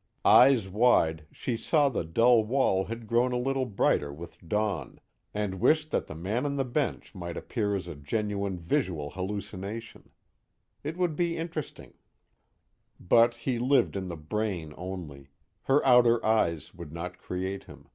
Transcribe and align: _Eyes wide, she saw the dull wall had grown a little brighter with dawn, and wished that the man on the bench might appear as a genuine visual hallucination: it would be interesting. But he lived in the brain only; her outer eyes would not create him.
_Eyes 0.26 0.66
wide, 0.70 1.26
she 1.30 1.58
saw 1.58 1.90
the 1.90 2.04
dull 2.04 2.42
wall 2.42 2.86
had 2.86 3.06
grown 3.06 3.32
a 3.32 3.36
little 3.36 3.66
brighter 3.66 4.10
with 4.10 4.38
dawn, 4.48 4.98
and 5.34 5.60
wished 5.60 5.90
that 5.90 6.06
the 6.06 6.14
man 6.14 6.46
on 6.46 6.56
the 6.56 6.64
bench 6.64 7.14
might 7.14 7.36
appear 7.36 7.76
as 7.76 7.86
a 7.86 7.94
genuine 7.94 8.58
visual 8.58 9.10
hallucination: 9.10 10.08
it 10.82 10.96
would 10.96 11.16
be 11.16 11.36
interesting. 11.36 11.92
But 12.98 13.34
he 13.34 13.58
lived 13.58 13.94
in 13.94 14.08
the 14.08 14.16
brain 14.16 14.72
only; 14.78 15.28
her 15.64 15.84
outer 15.84 16.24
eyes 16.24 16.72
would 16.74 16.94
not 16.94 17.18
create 17.18 17.64
him. 17.64 17.90